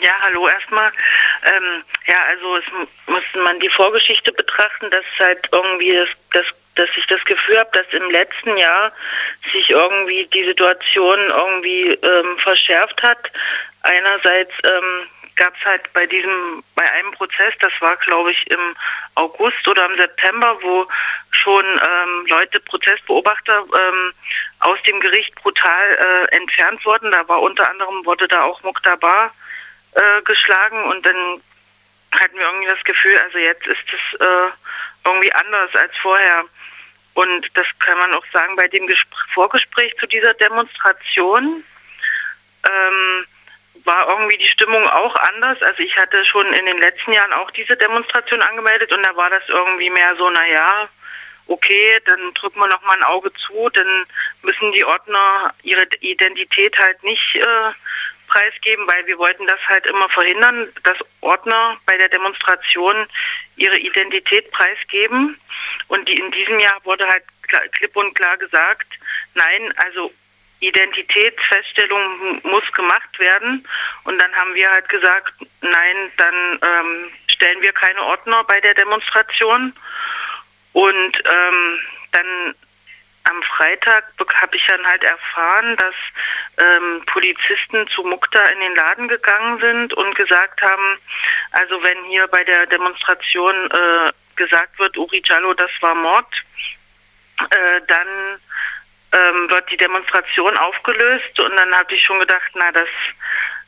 [0.00, 0.92] Ja, hallo erstmal.
[1.44, 2.64] Ähm, ja, also es
[3.06, 7.70] muss man die Vorgeschichte betrachten, dass halt irgendwie das, das dass ich das Gefühl habe,
[7.72, 8.92] dass im letzten Jahr
[9.52, 13.30] sich irgendwie die Situation irgendwie ähm, verschärft hat.
[13.82, 18.76] Einerseits ähm, gab es halt bei diesem, bei einem Prozess, das war glaube ich im
[19.14, 20.86] August oder im September, wo
[21.30, 24.12] schon ähm, Leute, Prozessbeobachter ähm,
[24.60, 27.12] aus dem Gericht brutal äh, entfernt wurden.
[27.12, 29.32] Da war unter anderem, wurde da auch Muktabar
[29.94, 31.42] äh, geschlagen und dann
[32.12, 34.50] hatten wir irgendwie das Gefühl, also jetzt ist es äh,
[35.04, 36.44] irgendwie anders als vorher.
[37.14, 41.64] Und das kann man auch sagen bei dem Gespr Vorgespräch zu dieser Demonstration.
[42.68, 43.26] Ähm,
[43.84, 45.60] war irgendwie die Stimmung auch anders.
[45.62, 49.30] Also ich hatte schon in den letzten Jahren auch diese Demonstration angemeldet und da war
[49.30, 50.88] das irgendwie mehr so, naja,
[51.46, 54.06] okay, dann drücken wir nochmal ein Auge zu, dann
[54.42, 57.72] müssen die Ordner ihre Identität halt nicht äh,
[58.34, 63.06] preisgeben, weil wir wollten das halt immer verhindern, dass Ordner bei der Demonstration
[63.56, 65.38] ihre Identität preisgeben.
[65.88, 67.22] Und die, in diesem Jahr wurde halt
[67.72, 68.86] klipp und klar gesagt,
[69.34, 70.12] nein, also
[70.60, 73.66] Identitätsfeststellung muss gemacht werden.
[74.04, 78.74] Und dann haben wir halt gesagt, nein, dann ähm, stellen wir keine Ordner bei der
[78.74, 79.72] Demonstration.
[80.72, 81.78] Und ähm,
[82.12, 82.54] dann
[83.24, 84.04] am Freitag
[84.40, 85.94] habe ich dann halt erfahren, dass
[86.58, 90.98] ähm, Polizisten zu Mukta in den Laden gegangen sind und gesagt haben,
[91.52, 96.26] also wenn hier bei der Demonstration äh, gesagt wird, Uri Jallo, das war Mord,
[97.50, 98.40] äh, dann
[99.12, 102.88] ähm, wird die Demonstration aufgelöst und dann habe ich schon gedacht, na, das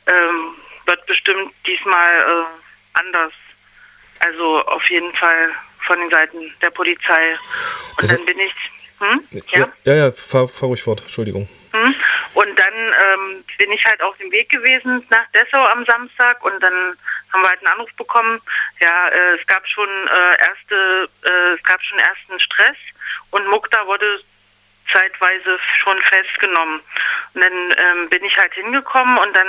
[0.06, 0.54] ähm,
[0.86, 3.32] wird bestimmt diesmal äh, anders.
[4.20, 5.50] Also auf jeden Fall
[5.86, 7.30] von den Seiten der Polizei.
[7.30, 8.52] Und also, dann bin ich.
[8.98, 9.28] Hm?
[9.52, 11.48] Ja, ja, ja, fahr, fahr ruhig fort, Entschuldigung.
[11.72, 11.94] Hm?
[12.34, 16.60] Und dann ähm, bin ich halt auf dem Weg gewesen nach Dessau am Samstag und
[16.62, 16.96] dann
[17.32, 18.40] haben wir halt einen Anruf bekommen.
[18.80, 22.76] Ja, äh, es gab schon äh, erste, äh, es gab schon ersten Stress
[23.30, 24.20] und Mukta wurde
[24.92, 26.80] zeitweise schon festgenommen.
[27.36, 29.46] Und dann ähm, bin ich halt hingekommen und dann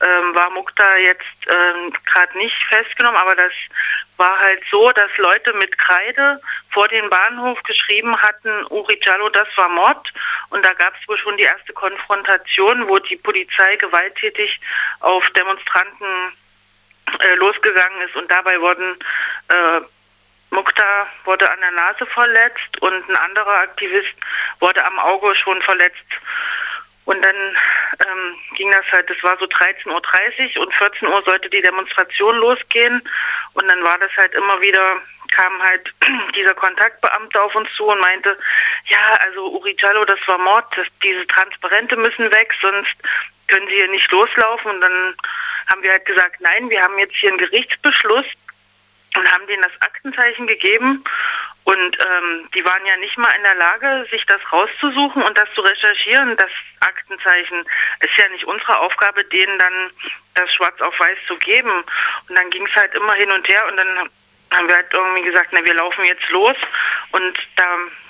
[0.00, 3.52] ähm, war Mukta jetzt ähm, gerade nicht festgenommen, aber das
[4.16, 9.48] war halt so, dass Leute mit Kreide vor den Bahnhof geschrieben hatten, Uri Jallo, das
[9.56, 10.12] war Mord.
[10.50, 14.60] Und da gab es wohl schon die erste Konfrontation, wo die Polizei gewalttätig
[15.00, 16.32] auf Demonstranten
[17.18, 18.96] äh, losgegangen ist und dabei wurden
[19.48, 19.80] äh,
[20.50, 24.14] Mukta wurde an der Nase verletzt und ein anderer Aktivist
[24.60, 26.06] wurde am Auge schon verletzt.
[27.06, 31.48] Und dann ähm, ging das halt, das war so 13.30 Uhr und 14 Uhr sollte
[31.48, 33.00] die Demonstration losgehen.
[33.54, 35.00] Und dann war das halt immer wieder,
[35.30, 35.92] kam halt
[36.34, 38.36] dieser Kontaktbeamte auf uns zu und meinte,
[38.86, 42.96] ja, also Uri Jallo, das war Mord, das, diese Transparente müssen weg, sonst
[43.46, 44.72] können sie hier nicht loslaufen.
[44.72, 45.14] Und dann
[45.70, 48.26] haben wir halt gesagt, nein, wir haben jetzt hier einen Gerichtsbeschluss,
[49.16, 51.02] und haben denen das Aktenzeichen gegeben.
[51.66, 55.52] Und ähm, die waren ja nicht mal in der Lage, sich das rauszusuchen und das
[55.52, 56.36] zu recherchieren.
[56.36, 57.64] Das Aktenzeichen
[58.00, 59.90] ist ja nicht unsere Aufgabe, denen dann
[60.36, 61.82] das Schwarz auf Weiß zu geben.
[62.28, 64.08] Und dann ging es halt immer hin und her und dann
[64.52, 66.56] haben wir halt irgendwie gesagt, na, wir laufen jetzt los.
[67.10, 67.64] Und da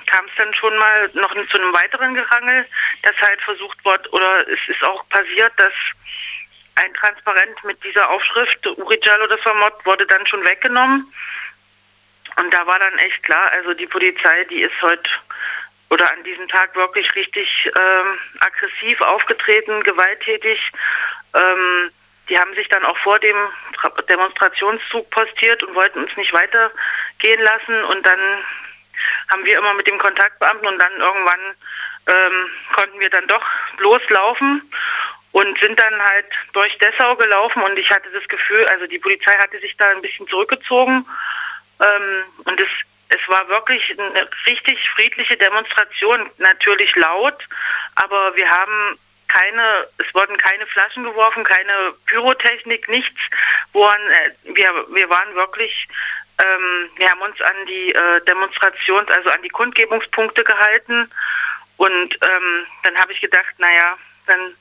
[0.05, 2.67] kam es dann schon mal noch zu einem weiteren Gerangel,
[3.05, 5.73] dass halt versucht wird, oder es ist auch passiert, dass
[6.75, 11.11] ein Transparent mit dieser Aufschrift Uri Jallo, das war Mord, wurde dann schon weggenommen.
[12.39, 15.11] Und da war dann echt klar, also die Polizei, die ist heute
[15.89, 20.61] oder an diesem Tag wirklich richtig ähm, aggressiv aufgetreten, gewalttätig.
[21.35, 21.91] Ähm,
[22.29, 23.37] die haben sich dann auch vor dem
[24.09, 27.85] Demonstrationszug postiert und wollten uns nicht weitergehen lassen.
[27.85, 28.19] Und dann
[29.31, 31.55] haben wir immer mit dem Kontaktbeamten und dann irgendwann
[32.09, 33.45] ähm, konnten wir dann doch
[33.79, 34.71] loslaufen
[35.33, 39.37] und sind dann halt durch Dessau gelaufen und ich hatte das Gefühl, also die Polizei
[39.39, 41.07] hatte sich da ein bisschen zurückgezogen
[41.81, 42.69] ähm, und es,
[43.09, 47.43] es war wirklich eine richtig friedliche Demonstration, natürlich laut,
[47.95, 48.99] aber wir haben
[49.29, 53.21] keine, es wurden keine Flaschen geworfen, keine Pyrotechnik, nichts,
[53.73, 55.89] woran äh, wir, wir waren wirklich,
[56.43, 61.11] ähm, wir haben uns an die äh, Demonstrations-, also an die Kundgebungspunkte gehalten.
[61.77, 64.55] Und ähm, dann habe ich gedacht, naja, dann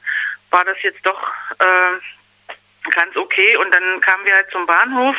[0.51, 3.56] war das jetzt doch äh, ganz okay.
[3.57, 5.15] Und dann kamen wir halt zum Bahnhof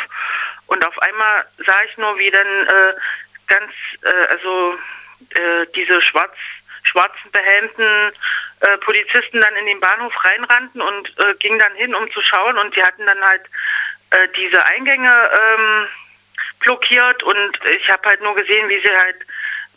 [0.67, 2.95] und auf einmal sah ich nur, wie dann äh,
[3.47, 3.73] ganz,
[4.03, 4.79] äh, also
[5.35, 6.35] äh, diese schwarz,
[6.83, 8.13] schwarzen behelmten
[8.61, 12.59] äh, Polizisten dann in den Bahnhof reinrannten und äh, gingen dann hin, um zu schauen.
[12.59, 13.43] Und die hatten dann halt
[14.11, 15.87] äh, diese Eingänge ähm,
[16.61, 17.23] blockiert.
[17.23, 19.17] Und ich habe halt nur gesehen, wie sie halt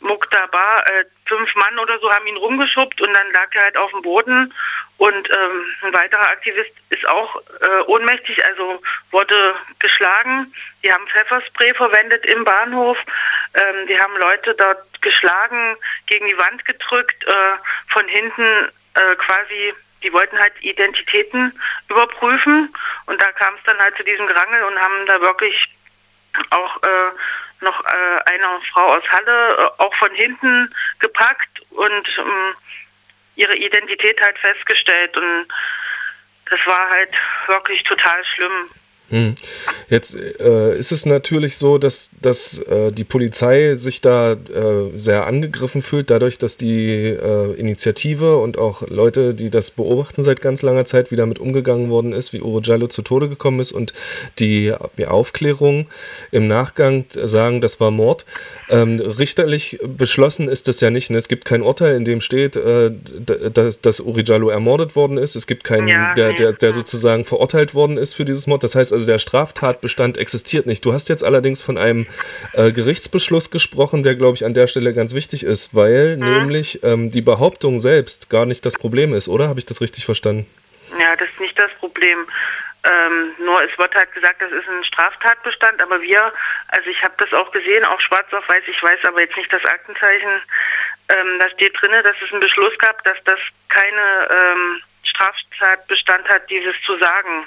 [0.01, 3.01] Muktabar, äh, fünf Mann oder so haben ihn rumgeschubbt.
[3.01, 4.53] Und dann lag er halt auf dem Boden
[5.00, 8.81] und ähm, ein weiterer Aktivist ist auch äh, ohnmächtig, also
[9.12, 10.54] wurde geschlagen.
[10.84, 12.98] Die haben Pfefferspray verwendet im Bahnhof.
[13.54, 17.31] Ähm, die haben Leute dort geschlagen, gegen die Wand gedrückt, äh,
[17.94, 19.74] von hinten äh, quasi,
[20.04, 21.57] die wollten halt Identitäten
[21.88, 22.74] überprüfen
[23.06, 25.56] und da kam es dann halt zu diesem Gerangel und haben da wirklich
[26.50, 32.56] auch äh, noch äh, eine Frau aus Halle äh, auch von hinten gepackt und ähm,
[33.39, 35.47] ihre Identität halt festgestellt und
[36.50, 37.15] das war halt
[37.47, 38.69] wirklich total schlimm.
[39.10, 39.36] Hm.
[39.90, 45.26] Jetzt äh, ist es natürlich so, dass, dass äh, die Polizei sich da äh, sehr
[45.26, 50.62] angegriffen fühlt, dadurch, dass die äh, Initiative und auch Leute, die das beobachten seit ganz
[50.62, 53.94] langer Zeit, wie damit umgegangen worden ist, wie Uro Jallo zu Tode gekommen ist und
[54.38, 55.88] die, die Aufklärung
[56.32, 58.26] im Nachgang sagen, das war Mord.
[58.70, 61.10] Ähm, richterlich beschlossen ist das ja nicht.
[61.10, 61.18] Ne?
[61.18, 62.92] Es gibt kein Urteil, in dem steht, äh,
[63.54, 65.36] dass, dass Uri Jallo ermordet worden ist.
[65.36, 68.64] Es gibt keinen, ja, der, der, der sozusagen verurteilt worden ist für dieses Mord.
[68.64, 70.84] Das heißt also, der Straftatbestand existiert nicht.
[70.86, 72.07] Du hast jetzt allerdings von einem
[72.54, 76.34] äh, Gerichtsbeschluss gesprochen, der, glaube ich, an der Stelle ganz wichtig ist, weil mhm.
[76.34, 79.48] nämlich ähm, die Behauptung selbst gar nicht das Problem ist, oder?
[79.48, 80.46] Habe ich das richtig verstanden?
[81.00, 82.25] Ja, das ist nicht das Problem.
[82.84, 86.31] Ähm, nur es wird halt gesagt, das ist ein Straftatbestand, aber wir,
[86.69, 89.51] also ich habe das auch gesehen, auch schwarz auf weiß, ich weiß aber jetzt nicht
[89.51, 90.42] das Aktenzeichen,
[91.10, 96.50] ähm, da steht drin, dass es einen Beschluss gab, dass das keine ähm, Straftatbestand hat,
[96.50, 97.46] dieses zu sagen.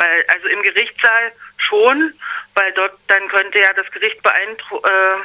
[0.00, 2.14] Weil, also im Gerichtssaal schon,
[2.54, 5.16] weil dort dann könnte ja das Gericht äh,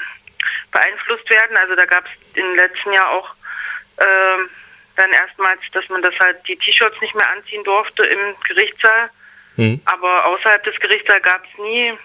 [0.72, 1.56] beeinflusst werden.
[1.56, 3.34] Also da gab es im letzten Jahr auch
[3.98, 4.38] äh,
[4.98, 9.10] dann erstmals, dass man das halt die T-Shirts nicht mehr anziehen durfte im Gerichtssaal.
[9.56, 9.82] Mhm.
[9.86, 11.98] Aber außerhalb des Gerichtssaals gab es nie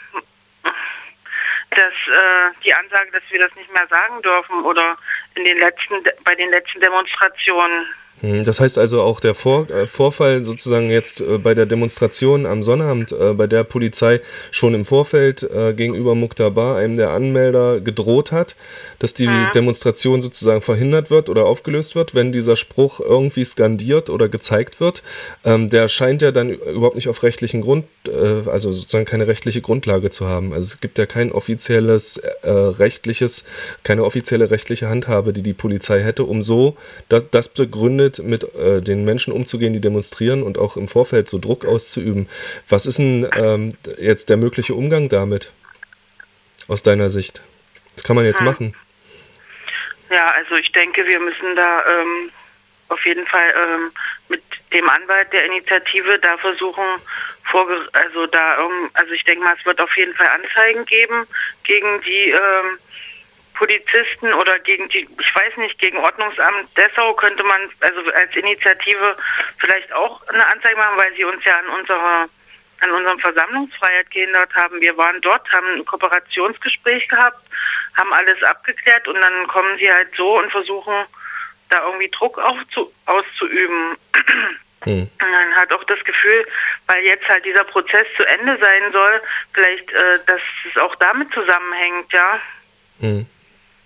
[1.71, 4.99] dass äh, die Ansage, dass wir das nicht mehr sagen dürfen oder
[5.35, 7.87] in den letzten bei den letzten Demonstrationen
[8.23, 12.63] das heißt also auch der Vor äh, Vorfall sozusagen jetzt äh, bei der Demonstration am
[12.63, 14.21] Sonnabend äh, bei der Polizei
[14.51, 18.57] schon im Vorfeld äh, gegenüber Muktabar, einem der Anmelder, gedroht hat,
[18.99, 19.49] dass die mhm.
[19.55, 25.03] Demonstration sozusagen verhindert wird oder aufgelöst wird, wenn dieser Spruch irgendwie skandiert oder gezeigt wird.
[25.45, 29.63] Ähm, der scheint ja dann überhaupt nicht auf rechtlichen Grund, äh, also sozusagen keine rechtliche
[29.63, 30.53] Grundlage zu haben.
[30.53, 33.45] Also es gibt ja kein offizielles äh, rechtliches,
[33.83, 36.77] keine offizielle rechtliche Handhabe, die die Polizei hätte, um so
[37.09, 41.29] das, das begründet damit mit äh, den Menschen umzugehen, die demonstrieren und auch im Vorfeld
[41.29, 42.29] so Druck auszuüben.
[42.69, 45.53] Was ist denn ähm, jetzt der mögliche Umgang damit
[46.69, 47.43] aus deiner Sicht?
[47.95, 48.47] Was kann man jetzt hm.
[48.47, 48.77] machen?
[50.11, 52.31] Ja, also ich denke, wir müssen da ähm,
[52.89, 53.93] auf jeden Fall ähm,
[54.29, 54.43] mit
[54.73, 56.85] dem Anwalt der Initiative da versuchen,
[57.93, 61.27] also da, also ich denke mal, es wird auf jeden Fall Anzeigen geben
[61.65, 62.79] gegen die ähm,
[63.61, 69.17] Polizisten oder gegen die, ich weiß nicht, gegen Ordnungsamt Dessau könnte man also als Initiative
[69.59, 72.29] vielleicht auch eine Anzeige machen, weil sie uns ja an unserer
[72.83, 74.81] an unserem Versammlungsfreiheit gehindert haben.
[74.81, 77.45] Wir waren dort, haben ein Kooperationsgespräch gehabt,
[77.99, 80.95] haben alles abgeklärt und dann kommen sie halt so und versuchen
[81.69, 83.97] da irgendwie Druck aufzu, auszuüben.
[84.85, 85.11] Hm.
[85.19, 86.47] Dann hat auch das Gefühl,
[86.87, 89.21] weil jetzt halt dieser Prozess zu Ende sein soll,
[89.53, 90.41] vielleicht, äh, dass
[90.71, 92.41] es auch damit zusammenhängt, ja.
[93.01, 93.27] Hm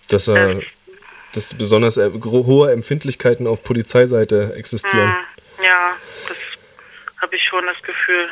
[0.09, 0.61] dass, äh,
[1.33, 5.17] dass besonders hohe Empfindlichkeiten auf Polizeiseite existieren.
[5.63, 5.97] Ja,
[6.29, 6.37] das
[7.21, 8.29] habe ich schon das Gefühl.